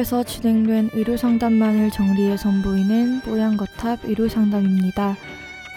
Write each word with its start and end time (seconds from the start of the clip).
뽀양거탑에서 0.00 0.24
진행된 0.24 0.90
의료상담만을 0.94 1.90
정리해 1.90 2.36
선보이는 2.36 3.20
뽀양거탑 3.20 4.04
의료상담입니다. 4.04 5.16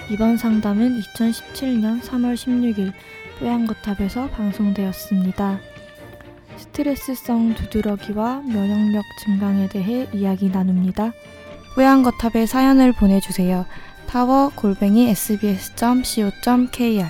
이번 0.09 0.37
상담은 0.37 0.99
2017년 1.01 2.01
3월 2.01 2.35
16일 2.35 2.93
뽀양거탑에서 3.39 4.29
방송되었습니다. 4.29 5.59
스트레스성 6.57 7.55
두드러기와 7.55 8.41
면역력 8.41 9.03
증강에 9.25 9.67
대해 9.67 10.07
이야기 10.13 10.49
나눕니다. 10.49 11.11
뽀양거탑에 11.75 12.45
사연을 12.45 12.93
보내주세요. 12.93 13.65
타워 14.07 14.51
골뱅이 14.55 15.09
sbs.co.kr 15.09 17.09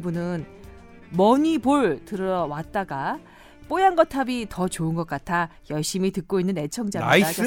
이분은 0.00 0.46
머니볼 1.10 2.04
들어왔다가 2.04 3.18
뽀얀 3.68 3.94
거탑이 3.94 4.46
더 4.48 4.66
좋은 4.66 4.94
것 4.94 5.06
같아 5.06 5.48
열심히 5.68 6.10
듣고 6.10 6.40
있는 6.40 6.58
애청자입니다. 6.58 7.06
Nice. 7.06 7.42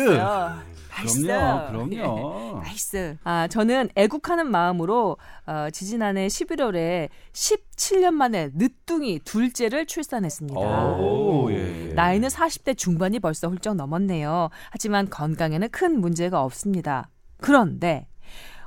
Nice. 0.89 1.23
그럼요, 1.23 1.87
그럼요. 1.89 2.61
Nice. 2.63 3.17
아, 3.23 3.47
저는 3.47 3.89
애국하는 3.95 4.49
마음으로 4.49 5.17
어, 5.47 5.67
지지난해 5.73 6.27
11월에 6.27 7.09
17년 7.33 8.11
만에 8.11 8.51
늦둥이 8.53 9.19
둘째를 9.25 9.85
출산했습니다. 9.85 10.59
오, 10.59 11.51
예, 11.51 11.89
예. 11.89 11.93
나이는 11.93 12.29
40대 12.29 12.77
중반이 12.77 13.19
벌써 13.19 13.49
훌쩍 13.49 13.75
넘었네요. 13.75 14.49
하지만 14.69 15.09
건강에는 15.09 15.69
큰 15.71 15.99
문제가 15.99 16.43
없습니다. 16.43 17.09
그런데 17.37 18.07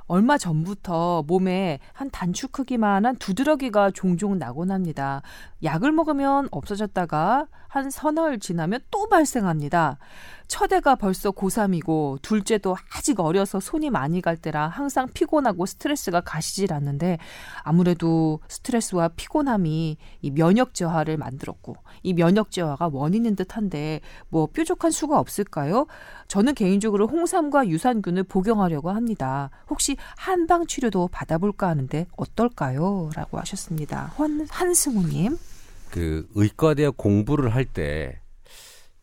얼마 0.07 0.37
전부터 0.37 1.23
몸에 1.27 1.79
한 1.93 2.09
단추 2.09 2.47
크기만한 2.47 3.17
두드러기가 3.17 3.91
종종 3.91 4.39
나곤 4.39 4.71
합니다. 4.71 5.21
약을 5.63 5.91
먹으면 5.91 6.47
없어졌다가 6.51 7.47
한 7.67 7.89
서너흘 7.89 8.39
지나면 8.39 8.79
또 8.89 9.07
발생합니다. 9.09 9.97
첫애가 10.47 10.95
벌써 10.95 11.31
고3이고 11.31 12.21
둘째도 12.21 12.75
아직 12.95 13.19
어려서 13.19 13.59
손이 13.59 13.89
많이 13.89 14.21
갈 14.21 14.37
때라 14.37 14.67
항상 14.67 15.07
피곤하고 15.13 15.65
스트레스가 15.65 16.21
가시질 16.21 16.73
않는데 16.73 17.17
아무래도 17.63 18.39
스트레스와 18.47 19.09
피곤함이 19.09 19.97
이 20.21 20.31
면역 20.31 20.73
저하를 20.73 21.17
만들었고 21.17 21.75
이 22.03 22.13
면역 22.13 22.51
저하가 22.51 22.89
원인인 22.91 23.35
듯한데 23.35 24.01
뭐 24.29 24.47
뾰족한 24.47 24.91
수가 24.91 25.19
없을까요? 25.19 25.87
저는 26.27 26.53
개인적으로 26.53 27.07
홍삼과 27.07 27.67
유산균을 27.67 28.23
복용하려고 28.23 28.89
합니다. 28.91 29.49
혹시 29.69 29.97
한방 30.15 30.65
치료도 30.65 31.09
받아볼까 31.11 31.67
하는데 31.67 32.07
어떨까요? 32.15 33.09
라고 33.15 33.37
하셨습니다. 33.39 34.13
한, 34.15 34.47
한승우님. 34.49 35.37
그 35.91 36.27
의과대학 36.35 36.97
공부를 36.97 37.53
할때 37.55 38.19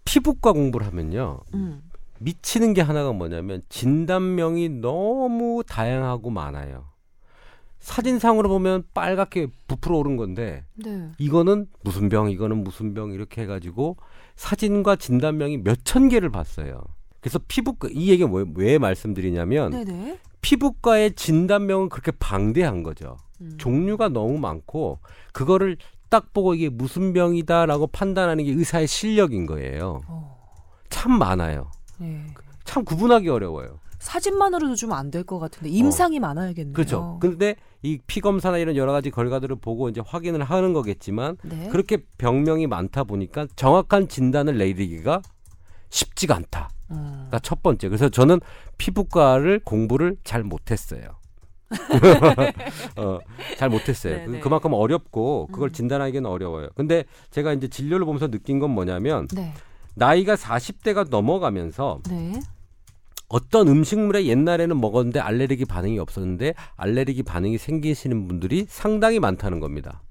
피부과 0.04 0.52
공부를 0.52 0.86
하면요. 0.86 1.40
음. 1.54 1.82
미치는 2.20 2.74
게 2.74 2.80
하나가 2.80 3.12
뭐냐면 3.12 3.62
진단명이 3.68 4.68
너무 4.80 5.62
다양하고 5.66 6.30
많아요. 6.30 6.84
사진상으로 7.80 8.48
보면 8.48 8.84
빨갛게 8.94 9.48
부풀어 9.68 9.98
오른 9.98 10.16
건데 10.16 10.64
네. 10.74 11.10
이거는 11.18 11.66
무슨 11.82 12.08
병, 12.08 12.30
이거는 12.30 12.64
무슨 12.64 12.94
병 12.94 13.12
이렇게 13.12 13.42
해가지고 13.42 13.98
사진과 14.36 14.96
진단명이 14.96 15.58
몇 15.58 15.76
천 15.84 16.08
개를 16.08 16.30
봤어요. 16.30 16.82
그래서 17.20 17.38
피부과 17.46 17.88
이 17.92 18.08
얘기 18.10 18.22
왜, 18.24 18.44
왜 18.54 18.78
말씀드리냐면 18.78 19.70
네네. 19.70 20.18
피부과의 20.40 21.14
진단명은 21.14 21.88
그렇게 21.90 22.10
방대한 22.12 22.82
거죠. 22.82 23.18
음. 23.42 23.54
종류가 23.58 24.08
너무 24.10 24.38
많고 24.38 25.00
그거를 25.32 25.76
딱 26.14 26.32
보고 26.32 26.54
이게 26.54 26.68
무슨 26.68 27.12
병이다라고 27.12 27.88
판단하는 27.88 28.44
게 28.44 28.52
의사의 28.52 28.86
실력인 28.86 29.46
거예요. 29.46 30.02
어, 30.06 30.38
참 30.88 31.18
많아요. 31.18 31.72
네. 31.98 32.24
참 32.62 32.84
구분하기 32.84 33.28
어려워요. 33.28 33.80
사진만으로도 33.98 34.76
좀 34.76 34.92
안 34.92 35.10
될 35.10 35.24
것 35.24 35.40
같은데 35.40 35.70
임상이 35.70 36.20
많아야겠네요. 36.20 36.72
어. 36.72 36.76
그렇죠. 36.76 37.18
근데 37.20 37.56
이 37.82 37.98
피 38.06 38.20
검사나 38.20 38.58
이런 38.58 38.76
여러 38.76 38.92
가지 38.92 39.10
결과들을 39.10 39.56
보고 39.56 39.88
이제 39.88 40.00
확인을 40.06 40.44
하는 40.44 40.72
거겠지만 40.72 41.36
네. 41.42 41.68
그렇게 41.70 41.98
병명이 42.18 42.68
많다 42.68 43.02
보니까 43.02 43.48
정확한 43.56 44.06
진단을 44.06 44.56
내리기가 44.56 45.20
쉽지가 45.90 46.36
않다. 46.36 46.70
음. 46.92 47.26
가첫 47.32 47.60
번째. 47.60 47.88
그래서 47.88 48.08
저는 48.08 48.40
피부과를 48.78 49.62
공부를 49.64 50.16
잘 50.22 50.44
못했어요. 50.44 51.02
어, 52.96 53.18
잘 53.56 53.68
못했어요. 53.68 54.16
네네. 54.16 54.40
그만큼 54.40 54.72
어렵고 54.72 55.48
그걸 55.52 55.68
음. 55.68 55.72
진단하기는 55.72 56.28
어려워요. 56.28 56.68
근데 56.74 57.04
제가 57.30 57.52
이제 57.52 57.68
진료를 57.68 58.06
보면서 58.06 58.28
느낀 58.28 58.58
건 58.58 58.70
뭐냐면 58.70 59.28
네. 59.34 59.52
나이가 59.94 60.34
40대가 60.34 61.08
넘어가면서 61.08 62.00
네. 62.08 62.40
어떤 63.28 63.68
음식물에 63.68 64.26
옛날에는 64.26 64.80
먹었는데 64.80 65.20
알레르기 65.20 65.64
반응이 65.64 65.98
없었는데 65.98 66.54
알레르기 66.76 67.22
반응이 67.22 67.58
생기시는 67.58 68.28
분들이 68.28 68.66
상당히 68.68 69.18
많다는 69.18 69.60
겁니다. 69.60 70.02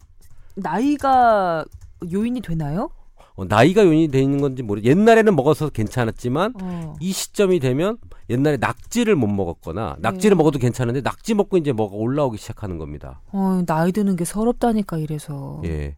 나이가 0.55 1.63
요인이 2.11 2.41
되나요? 2.41 2.89
어, 3.35 3.45
나이가 3.45 3.83
요인이 3.83 4.09
되는 4.09 4.41
건지 4.41 4.61
모르. 4.61 4.81
옛날에는 4.83 5.35
먹어서 5.35 5.69
괜찮았지만 5.69 6.53
어. 6.61 6.93
이 6.99 7.11
시점이 7.11 7.59
되면 7.59 7.97
옛날에 8.29 8.57
낙지를 8.57 9.15
못 9.15 9.27
먹었거나 9.27 9.97
낙지를 9.99 10.35
네. 10.35 10.37
먹어도 10.37 10.59
괜찮은데 10.59 11.01
낙지 11.01 11.33
먹고 11.33 11.57
이제 11.57 11.71
뭐가 11.71 11.95
올라오기 11.95 12.37
시작하는 12.37 12.77
겁니다. 12.77 13.21
어, 13.31 13.63
나이 13.65 13.91
드는 13.91 14.15
게 14.15 14.25
서럽다니까 14.25 14.97
이래서. 14.97 15.61
예. 15.65 15.95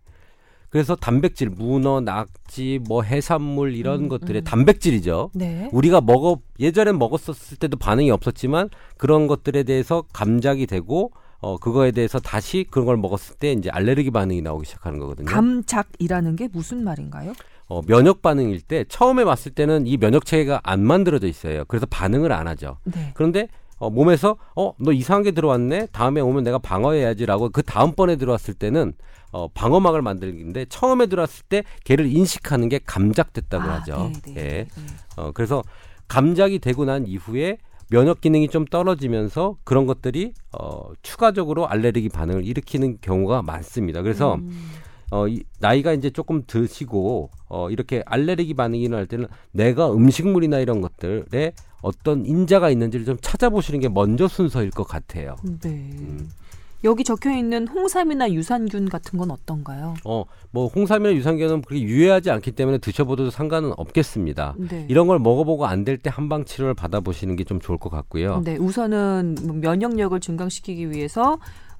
그래서 0.69 0.93
단백질, 0.95 1.49
문어, 1.49 2.01
낙지, 2.01 2.79
뭐 2.85 3.01
해산물 3.01 3.75
이런 3.75 4.03
음, 4.03 4.09
것들의 4.09 4.41
음. 4.41 4.43
단백질이죠. 4.43 5.31
네. 5.33 5.69
우리가 5.71 6.01
먹어 6.01 6.39
예전엔 6.59 6.97
먹었었을 6.99 7.57
때도 7.57 7.77
반응이 7.77 8.11
없었지만 8.11 8.69
그런 8.97 9.27
것들에 9.27 9.63
대해서 9.63 10.03
감작이 10.11 10.65
되고 10.65 11.11
어 11.45 11.57
그거에 11.57 11.91
대해서 11.91 12.17
다시 12.19 12.65
그런 12.71 12.87
걸 12.87 12.97
먹었을 12.97 13.35
때 13.35 13.51
이제 13.51 13.69
알레르기 13.69 14.09
반응이 14.09 14.41
나오기 14.41 14.65
시작하는 14.65 14.97
거거든요. 14.97 15.27
감작이라는 15.27 16.35
게 16.35 16.49
무슨 16.51 16.83
말인가요? 16.83 17.33
어, 17.67 17.83
면역 17.83 18.23
반응일 18.23 18.61
때 18.61 18.83
처음에 18.89 19.21
왔을 19.21 19.51
때는 19.51 19.85
이 19.85 19.97
면역 19.97 20.25
체계가 20.25 20.61
안 20.63 20.81
만들어져 20.81 21.27
있어요. 21.27 21.63
그래서 21.67 21.85
반응을 21.85 22.31
안 22.31 22.47
하죠. 22.47 22.77
네. 22.85 23.11
그런데 23.13 23.47
어, 23.77 23.91
몸에서 23.91 24.37
어 24.55 24.73
너 24.79 24.91
이상한 24.91 25.21
게 25.21 25.29
들어왔네 25.31 25.89
다음에 25.91 26.19
오면 26.19 26.43
내가 26.43 26.57
방어해야지라고 26.57 27.49
그 27.49 27.61
다음번에 27.61 28.15
들어왔을 28.15 28.55
때는 28.55 28.93
어, 29.31 29.47
방어막을 29.49 30.01
만들기인데 30.01 30.65
처음에 30.69 31.05
들어왔을 31.05 31.45
때 31.47 31.63
걔를 31.83 32.07
인식하는 32.07 32.69
게 32.69 32.79
감작됐다고 32.83 33.63
아, 33.63 33.73
하죠. 33.75 34.11
네, 34.23 34.33
네, 34.33 34.41
예. 34.41 34.41
네. 34.41 34.67
어, 35.15 35.31
그래서 35.31 35.61
감작이 36.07 36.57
되고 36.57 36.85
난 36.85 37.05
이후에 37.05 37.57
면역 37.89 38.21
기능이 38.21 38.47
좀 38.47 38.65
떨어지면서 38.65 39.57
그런 39.63 39.85
것들이 39.85 40.33
어, 40.51 40.91
추가적으로 41.01 41.67
알레르기 41.67 42.09
반응을 42.09 42.45
일으키는 42.45 42.99
경우가 43.01 43.41
많습니다. 43.41 44.01
그래서 44.01 44.35
음. 44.35 44.51
어, 45.11 45.27
이, 45.27 45.43
나이가 45.59 45.93
이제 45.93 46.09
조금 46.09 46.43
드시고 46.47 47.29
어, 47.47 47.69
이렇게 47.69 48.03
알레르기 48.05 48.53
반응이 48.55 48.81
일어날 48.81 49.05
때는 49.05 49.27
내가 49.51 49.91
음식물이나 49.93 50.59
이런 50.59 50.81
것들에 50.81 51.53
어떤 51.81 52.25
인자가 52.25 52.69
있는지를 52.71 53.05
좀 53.05 53.17
찾아보시는 53.21 53.79
게 53.79 53.89
먼저 53.89 54.27
순서일 54.27 54.71
것 54.71 54.87
같아요. 54.87 55.35
네. 55.61 55.69
음. 55.69 56.29
여기 56.85 57.03
적혀 57.03 57.31
있는 57.35 57.67
홍삼이나 57.67 58.31
유산균 58.31 58.87
같은 58.89 59.19
건 59.19 59.31
어떤가요? 59.31 59.95
어, 60.05 60.23
뭐 60.51 60.67
홍삼이나 60.67 61.13
유산균은 61.13 61.63
그렇게 61.63 61.83
유해하지 61.83 62.31
않기 62.31 62.51
때문에 62.53 62.77
드셔봐도 62.77 63.29
상관은 63.31 63.73
없겠습니다. 63.75 64.55
네. 64.57 64.85
이런 64.89 65.07
걸 65.07 65.19
먹어보고 65.19 65.65
안 65.65 65.83
될 65.83 65.97
때 65.97 66.09
한방 66.13 66.45
치료를 66.45 66.73
받아보시는 66.75 67.35
게 67.35 67.43
좀 67.43 67.59
좋을 67.59 67.77
것 67.77 67.89
같고요. 67.89 68.41
네, 68.45 68.55
우선은 68.57 69.35
뭐 69.43 69.55
면역력을 69.55 70.19
증강시키기 70.19 70.91
위해서 70.91 71.37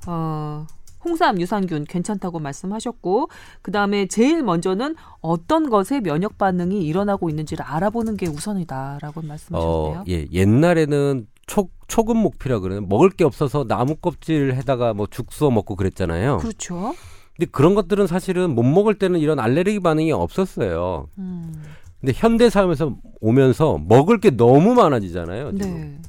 어, 0.08 0.66
홍삼, 1.04 1.40
유산균 1.40 1.84
괜찮다고 1.86 2.40
말씀하셨고 2.40 3.30
그 3.62 3.72
다음에 3.72 4.08
제일 4.08 4.42
먼저는 4.42 4.96
어떤 5.22 5.70
것에 5.70 6.02
면역 6.02 6.38
반응이 6.40 6.84
일어나고 6.84 7.30
있는지를 7.30 7.64
알아보는 7.64 8.18
게 8.18 8.28
우선이다라고 8.28 9.22
말씀하셨네요. 9.22 10.00
어, 10.00 10.04
예, 10.10 10.26
옛날에는 10.32 11.28
초, 11.48 11.70
초급 11.88 12.18
목피라 12.18 12.60
그러는 12.60 12.88
먹을 12.90 13.10
게 13.10 13.24
없어서 13.24 13.66
나무 13.68 13.96
껍질을 13.96 14.56
해다가 14.56 14.94
뭐죽써 14.94 15.50
먹고 15.52 15.76
그랬잖아요. 15.76 16.38
그렇죠. 16.38 16.94
근데 17.36 17.50
그런 17.52 17.76
것들은 17.76 18.08
사실은 18.08 18.56
못 18.56 18.64
먹을 18.64 18.96
때는 18.96 19.20
이런 19.20 19.40
알레르기 19.40 19.82
반응이 19.82 20.12
없었어요. 20.12 21.08
음, 21.18 21.64
근데 22.00 22.14
현대 22.16 22.50
삶에서 22.50 22.96
오면서 23.20 23.78
먹을 23.88 24.20
게 24.20 24.30
너무 24.32 24.74
많아지잖아요. 24.74 25.52
지금. 25.58 25.72
네. 25.72 26.02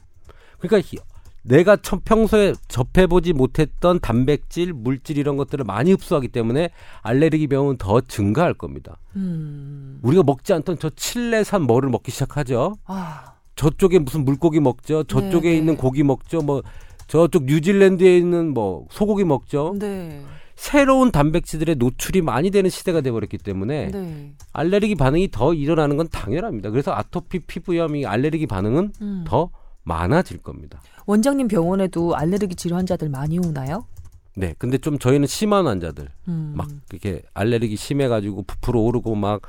그러니까 0.59 0.89
히- 0.89 0.99
내가 1.43 1.77
첫 1.77 2.05
평소에 2.05 2.55
접해보지 2.67 3.33
못했던 3.33 4.01
단백질, 4.01 4.73
물질 4.73 5.17
이런 5.19 5.37
것들을 5.37 5.65
많이 5.65 5.93
흡수하기 5.93 6.29
때문에 6.29 6.71
알레르기 7.03 7.47
병은 7.47 7.77
더 7.77 8.01
증가할 8.01 8.55
겁니다. 8.55 8.97
음, 9.15 10.01
우리가 10.03 10.25
먹지 10.25 10.53
않던 10.55 10.79
저 10.81 10.91
칠레산 10.91 11.63
뭐를 11.63 11.89
먹기 11.91 12.11
시작하죠. 12.11 12.75
아, 12.87 13.35
저쪽에 13.57 13.99
무슨 13.99 14.25
물고기 14.25 14.61
먹죠. 14.61 15.05
저쪽에 15.05 15.49
네, 15.49 15.55
네. 15.55 15.57
있는 15.57 15.77
고기 15.77 16.03
먹죠. 16.03 16.41
뭐 16.41 16.63
저쪽 17.09 17.45
뉴질랜드에 17.45 18.17
있는 18.17 18.55
뭐 18.55 18.87
소고기 18.91 19.25
먹죠. 19.25 19.75
네. 19.79 20.23
새로운 20.55 21.13
단백질들의 21.13 21.77
노출이 21.77 22.23
많이 22.23 22.51
되는 22.51 22.71
시대가 22.71 23.01
돼버렸기 23.01 23.39
때문에 23.39 23.91
네. 23.91 24.33
알레르기 24.53 24.95
반응이 24.95 25.31
더 25.31 25.53
일어나는 25.53 25.97
건 25.97 26.09
당연합니다. 26.09 26.71
그래서 26.71 26.93
아토피 26.93 27.41
피부염이 27.41 28.07
알레르기 28.07 28.47
반응은 28.47 28.93
음. 29.03 29.25
더 29.27 29.51
많아질 29.85 30.39
겁니다. 30.39 30.81
원장님 31.07 31.49
병원에도 31.49 32.17
알레르기 32.17 32.57
질환 32.57 32.79
환자들 32.79 33.09
많이 33.09 33.39
오나요? 33.39 33.87
네, 34.35 34.55
근데 34.59 34.77
좀 34.79 34.99
저희는 34.99 35.27
심한 35.27 35.67
환자들 35.67 36.09
음. 36.29 36.53
막 36.57 36.69
이렇게 36.91 37.23
알레르기 37.33 37.77
심해가지고 37.77 38.43
부풀어 38.43 38.81
오르고 38.81 39.15
막 39.15 39.43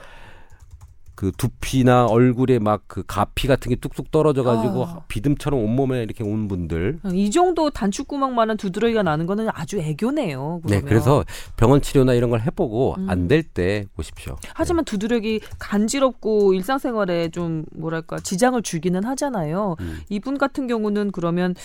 그 1.18 1.32
두피나 1.34 2.06
얼굴에 2.06 2.60
막 2.60 2.78
그 2.88 3.04
가피 3.06 3.48
같은 3.48 3.70
게 3.70 3.76
뚝뚝 3.76 4.12
떨어져가지고 4.12 4.86
아. 4.86 5.02
비듬처럼 5.08 5.60
온몸에 5.60 6.04
이렇게 6.04 6.24
온 6.24 6.48
분들. 6.48 7.00
이 7.14 7.30
정도 7.32 7.70
단축구멍만한 7.70 8.58
두드러기가 8.58 9.04
나는 9.04 9.26
거는 9.26 9.50
아주 9.52 9.80
애교네요. 9.80 10.62
네, 10.64 10.80
그러면. 10.80 10.90
그래서 10.90 11.24
병원 11.58 11.82
치료나 11.82 12.14
이런 12.14 12.30
걸 12.30 12.42
해보고 12.42 12.96
음. 12.98 13.10
안될 13.10 13.44
때 13.44 13.86
오십시오. 13.98 14.38
하지만 14.54 14.86
두드러기 14.86 15.42
간지럽고 15.60 16.54
일상생활에 16.54 17.30
좀 17.30 17.66
뭐랄까 17.76 18.20
지장을 18.20 18.62
주기는 18.62 19.04
하잖아요. 19.04 19.76
음. 19.80 20.00
이분 20.10 20.38
같은 20.38 20.68
경우는 20.68 21.12
그러면 21.12 21.56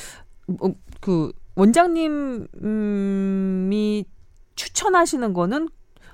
뭐, 0.47 0.75
그 1.01 1.33
원장님이 1.55 2.49
추천하시는 4.57 5.33
거는 5.33 5.69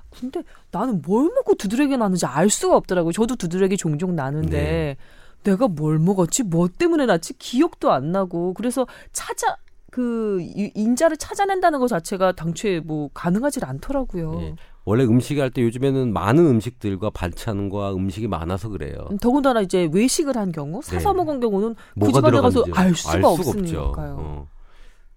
근데 0.09 0.43
나는 0.71 1.01
뭘 1.05 1.25
먹고 1.33 1.55
두드러기 1.55 1.97
나는지 1.97 2.25
알 2.25 2.49
수가 2.49 2.75
없더라고요. 2.77 3.11
저도 3.11 3.35
두드러기 3.35 3.77
종종 3.77 4.15
나는데 4.15 4.49
네. 4.49 4.97
내가 5.43 5.67
뭘 5.67 5.99
먹었지? 5.99 6.43
뭐 6.43 6.67
때문에 6.67 7.05
났지? 7.05 7.37
기억도 7.37 7.91
안 7.91 8.11
나고. 8.11 8.53
그래서 8.53 8.85
찾아 9.13 9.55
그 9.91 10.39
이- 10.41 10.71
인자를 10.75 11.17
찾아낸다는 11.17 11.79
것 11.79 11.87
자체가 11.87 12.33
당초에 12.33 12.79
뭐 12.81 13.09
가능하지 13.13 13.59
않더라고요. 13.63 14.39
예. 14.41 14.55
원래 14.85 15.03
음식 15.03 15.39
할 15.39 15.51
때 15.51 15.61
요즘에는 15.63 16.11
많은 16.13 16.45
음식들과 16.45 17.09
반찬과 17.11 17.93
음식이 17.93 18.27
많아서 18.27 18.69
그래요. 18.69 19.07
음, 19.11 19.17
더군다나 19.17 19.61
이제 19.61 19.87
외식을 19.91 20.35
한 20.37 20.51
경우 20.51 20.81
사서 20.81 21.11
네. 21.11 21.17
먹은 21.17 21.39
경우는 21.39 21.75
그 21.99 22.11
집안에 22.11 22.39
가서 22.41 22.65
알 22.73 22.93
수가, 22.95 23.29
없죠. 23.29 23.49
없으니까요. 23.49 24.47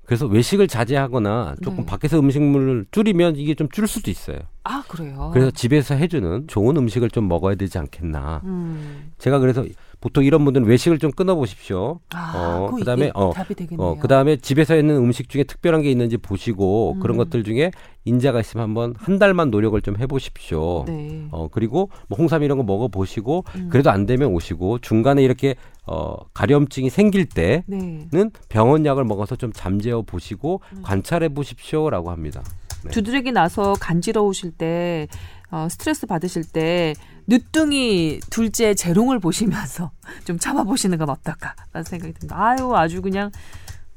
어. 0.03 0.07
그래서 0.07 0.27
외식을 0.27 0.69
자제하거나 0.69 1.57
조금 1.63 1.79
네. 1.79 1.87
밖에서 1.87 2.19
음식물을 2.19 2.87
줄이면 2.91 3.37
이게 3.37 3.55
좀 3.55 3.69
줄 3.73 3.87
수도 3.87 4.11
있어요. 4.11 4.39
아 4.65 4.83
그래요. 4.89 5.31
그래서 5.33 5.51
집에서 5.51 5.95
해주는 5.95 6.47
좋은 6.49 6.77
음식을 6.77 7.11
좀 7.11 7.29
먹어야 7.29 7.55
되지 7.55 7.79
않겠나. 7.79 8.43
음. 8.45 9.13
제가 9.19 9.39
그래서 9.39 9.65
보통 10.03 10.25
이런 10.25 10.45
분들은 10.45 10.67
외식을 10.67 10.99
좀 10.99 11.13
끊어 11.13 11.37
보십시오. 11.37 12.01
아, 12.13 12.59
어, 12.69 12.75
그다음에, 12.75 13.13
어. 13.15 13.33
어, 13.79 13.99
그다음에 13.99 14.37
집에서 14.37 14.77
있는 14.77 14.97
음식 14.97 15.29
중에 15.29 15.45
특별한 15.45 15.83
게 15.83 15.91
있는지 15.93 16.17
보시고 16.17 16.97
그런 17.01 17.15
음. 17.15 17.19
것들 17.19 17.45
중에 17.45 17.71
인자가 18.05 18.41
있으면 18.41 18.65
한번 18.65 18.95
한 18.99 19.21
달만 19.21 19.53
노력을 19.53 19.81
좀 19.81 19.97
해보십시오. 19.97 20.85
네. 20.89 21.29
어 21.31 21.47
그리고 21.53 21.89
뭐 22.09 22.19
홍삼 22.19 22.43
이런 22.43 22.59
거 22.59 22.65
먹어 22.65 22.89
보시고 22.89 23.45
음. 23.55 23.69
그래도 23.71 23.93
안 23.93 24.05
되면 24.07 24.29
오시고 24.33 24.81
중간에 24.81 25.23
이렇게 25.23 25.55
어 25.87 26.17
가려움증이 26.35 26.91
생길 26.91 27.27
때는 27.27 28.09
네. 28.11 28.25
병원 28.49 28.85
약을 28.85 29.05
먹어서 29.05 29.37
좀 29.37 29.53
잠재워 29.53 30.03
보시고 30.03 30.63
음. 30.73 30.83
관찰해 30.83 31.29
보십시오라고 31.29 32.11
합니다. 32.11 32.43
네. 32.85 32.91
두드러기 32.91 33.33
나서 33.33 33.75
간지러우실 33.75 34.53
때 34.53 35.09
어, 35.51 35.69
스트레스 35.71 36.07
받으실 36.07 36.45
때 36.45 36.95
늦둥이 37.27 38.21
둘째 38.31 38.75
재롱을 38.75 39.19
보시면서 39.19 39.93
좀 40.25 40.39
참아보시는 40.39 40.99
건 40.99 41.11
어떨까라는 41.11 41.85
생각이 41.85 42.15
듭니다. 42.15 42.37
아유 42.39 42.75
아주 42.75 43.03
그냥 43.03 43.31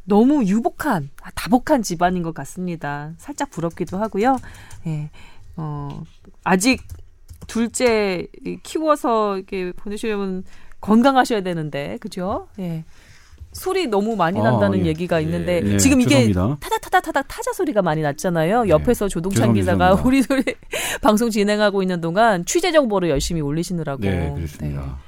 너무 0.03 0.43
유복한 0.45 1.09
아, 1.23 1.31
다복한 1.33 1.81
집안인 1.81 2.23
것 2.23 2.33
같습니다. 2.33 3.13
살짝 3.17 3.49
부럽기도 3.49 3.97
하고요. 3.97 4.37
예, 4.87 5.09
어, 5.55 6.03
아직 6.43 6.83
둘째 7.47 8.27
키워서 8.63 9.37
이렇게 9.37 9.71
보내시려면 9.73 10.43
건강하셔야 10.81 11.41
되는데 11.41 11.97
그죠? 11.99 12.47
예. 12.59 12.83
소리 13.55 13.87
너무 13.87 14.15
많이 14.15 14.39
아, 14.39 14.43
난다는 14.43 14.79
예. 14.81 14.87
얘기가 14.87 15.19
있는데 15.21 15.61
예, 15.63 15.77
지금 15.77 16.01
이게 16.01 16.27
죄송합니다. 16.27 16.57
타닥타닥타닥 16.59 17.25
타자 17.27 17.53
소리가 17.53 17.81
많이 17.81 18.01
났잖아요. 18.01 18.63
네. 18.63 18.69
옆에서 18.69 19.07
조동찬 19.07 19.53
기자가 19.53 19.95
죄송합니다. 19.95 20.07
우리 20.07 20.21
소리 20.21 20.43
방송 21.01 21.29
진행하고 21.29 21.81
있는 21.81 22.01
동안 22.01 22.43
취재 22.45 22.71
정보를 22.71 23.09
열심히 23.09 23.39
올리시느라고 23.41 24.01
네, 24.01 24.31
그렇습니다. 24.35 24.99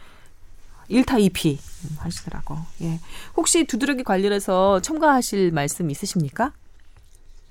네. 0.90 1.02
1타 1.02 1.20
2피 1.30 1.58
하시더라고. 1.98 2.56
예. 2.82 3.00
혹시 3.36 3.66
두드러기 3.66 4.04
관련해서 4.04 4.80
첨가하실 4.80 5.52
말씀 5.52 5.92
있으십니까? 5.92 6.54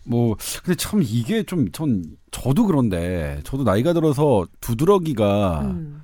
뭐 0.04 0.36
근데 0.64 0.76
참 0.76 1.02
이게 1.02 1.42
좀 1.42 1.68
전 1.72 2.16
저도 2.30 2.66
그런데 2.66 3.40
저도 3.44 3.64
나이가 3.64 3.92
들어서 3.92 4.46
두드러기가 4.60 5.62
음, 5.62 6.02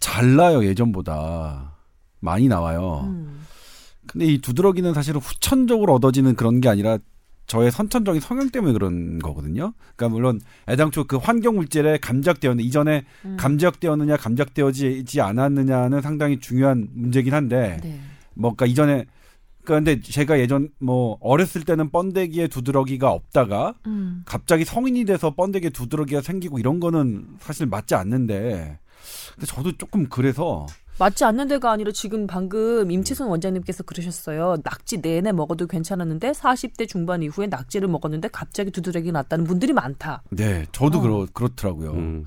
잘 0.00 0.36
나요 0.36 0.64
예전보다 0.64 1.72
많이 2.20 2.46
나와요. 2.48 3.02
음. 3.06 3.46
근데 4.08 4.26
이 4.26 4.38
두드러기는 4.38 4.94
사실은 4.94 5.20
후천적으로 5.20 5.94
얻어지는 5.94 6.34
그런 6.34 6.60
게 6.60 6.68
아니라 6.68 6.98
저의 7.46 7.70
선천적인 7.70 8.20
성향 8.20 8.50
때문에 8.50 8.74
그런 8.74 9.18
거거든요. 9.18 9.72
그러니까 9.96 10.08
물론 10.14 10.40
애당초 10.68 11.04
그 11.04 11.16
환경 11.16 11.56
물질에 11.56 11.98
감작되었는 11.98 12.62
이전에 12.62 13.04
음. 13.24 13.36
감작되었느냐 13.38 14.18
감작되어지지 14.18 15.20
않았느냐는 15.22 16.02
상당히 16.02 16.38
중요한 16.38 16.88
문제긴 16.92 17.32
한데 17.32 17.78
네. 17.82 18.00
뭐 18.34 18.54
그러니까 18.54 18.66
이전에 18.66 19.06
그런데 19.64 20.00
제가 20.00 20.40
예전 20.40 20.68
뭐 20.78 21.16
어렸을 21.20 21.62
때는 21.64 21.90
번데기에 21.90 22.48
두드러기가 22.48 23.10
없다가 23.10 23.74
음. 23.86 24.22
갑자기 24.26 24.64
성인이 24.64 25.06
돼서 25.06 25.34
번데기에 25.34 25.70
두드러기가 25.70 26.20
생기고 26.20 26.58
이런 26.58 26.80
거는 26.80 27.26
사실 27.40 27.66
맞지 27.66 27.94
않는데 27.94 28.78
근데 29.34 29.46
저도 29.46 29.72
조금 29.76 30.08
그래서 30.08 30.66
맞지 30.98 31.24
않는 31.24 31.48
데가 31.48 31.70
아니라 31.70 31.92
지금 31.92 32.26
방금 32.26 32.90
임채선 32.90 33.28
원장님께서 33.28 33.84
그러셨어요. 33.84 34.56
낙지 34.64 35.00
내내 35.00 35.32
먹어도 35.32 35.66
괜찮았는데 35.66 36.32
40대 36.32 36.88
중반 36.88 37.22
이후에 37.22 37.46
낙지를 37.46 37.88
먹었는데 37.88 38.28
갑자기 38.28 38.70
두드러기 38.70 39.12
났다는 39.12 39.44
분들이 39.44 39.72
많다. 39.72 40.22
네 40.30 40.66
저도 40.72 40.98
어. 40.98 41.00
그렇 41.02 41.26
그렇더라고요. 41.32 41.92
음, 41.92 42.26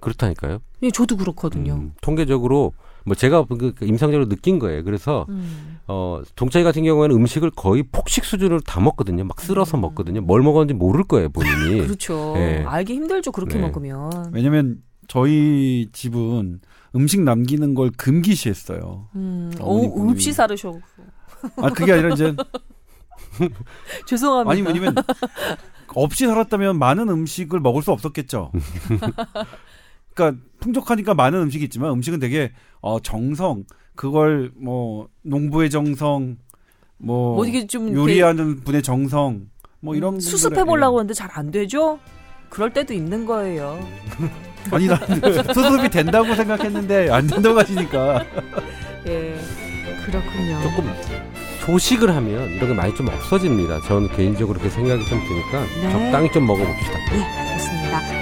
그렇다니까요. 0.00 0.58
예, 0.82 0.90
저도 0.90 1.16
그렇거든요. 1.16 1.74
음, 1.74 1.92
통계적으로 2.00 2.72
뭐 3.04 3.14
제가 3.14 3.44
그, 3.44 3.72
그 3.74 3.84
임상적으로 3.86 4.28
느낀 4.28 4.58
거예요. 4.58 4.82
그래서 4.82 5.24
음. 5.28 5.78
어 5.86 6.20
동차이 6.34 6.64
같은 6.64 6.82
경우에는 6.84 7.14
음식을 7.16 7.52
거의 7.52 7.84
폭식 7.84 8.24
수준으로 8.24 8.60
다 8.60 8.80
먹거든요. 8.80 9.24
막 9.24 9.40
쓸어서 9.40 9.78
음. 9.78 9.82
먹거든요. 9.82 10.20
뭘 10.22 10.42
먹었는지 10.42 10.74
모를 10.74 11.04
거예요, 11.04 11.28
본인이. 11.30 11.80
그렇죠. 11.86 12.32
네. 12.34 12.64
알기 12.64 12.94
힘들죠. 12.94 13.30
그렇게 13.30 13.54
네. 13.54 13.60
먹으면. 13.62 14.32
왜냐면 14.32 14.82
저희 15.06 15.88
집은 15.92 16.60
음식 16.98 17.22
남기는 17.22 17.74
걸 17.74 17.90
금기시했어요. 17.96 19.08
음. 19.14 19.52
없이 19.60 20.32
살으셔. 20.32 20.78
아 21.56 21.70
그게 21.70 21.92
아니라 21.92 22.08
이제 22.10 22.34
죄송합니다. 24.06 24.50
아니 24.52 24.62
왜냐면 24.62 24.94
없이 25.94 26.26
살았다면 26.26 26.78
많은 26.78 27.08
음식을 27.08 27.60
먹을 27.60 27.82
수 27.82 27.92
없었겠죠. 27.92 28.50
그러니까 30.14 30.42
풍족하니까 30.60 31.14
많은 31.14 31.40
음식이 31.42 31.64
있지만 31.64 31.92
음식은 31.92 32.18
되게 32.18 32.52
어 32.80 32.98
정성 33.00 33.64
그걸 33.94 34.50
뭐 34.56 35.08
농부의 35.22 35.70
정성 35.70 36.36
뭐, 36.96 37.36
뭐 37.36 37.46
이게 37.46 37.66
좀 37.66 37.92
요리하는 37.94 38.64
분의 38.64 38.82
정성 38.82 39.48
뭐 39.80 39.94
이런 39.94 40.14
음, 40.14 40.20
수습해 40.20 40.64
보려고 40.64 40.98
하는데 40.98 41.14
잘 41.14 41.30
안 41.34 41.52
되죠. 41.52 42.00
그럴 42.48 42.70
때도 42.72 42.94
있는 42.94 43.26
거예요. 43.26 43.78
예. 44.22 44.30
아니 44.70 44.86
나 44.86 44.96
수습이 45.54 45.88
된다고 45.88 46.34
생각했는데 46.34 47.10
안 47.10 47.26
된다고 47.26 47.58
하시니까 47.58 48.24
예, 49.06 49.38
그렇군요. 50.04 50.60
조금 50.62 50.92
조식을 51.64 52.14
하면 52.14 52.50
이런 52.50 52.68
게 52.68 52.74
많이 52.74 52.94
좀 52.94 53.08
없어집니다. 53.08 53.80
저는 53.82 54.08
개인적으로 54.16 54.58
그렇게 54.58 54.74
생각이 54.74 55.04
좀 55.06 55.20
드니까 55.20 55.60
네. 55.82 55.90
적당히 55.92 56.32
좀 56.32 56.46
먹어봅시다. 56.46 56.98
예, 57.14 57.22
알겠습니다. 57.22 58.18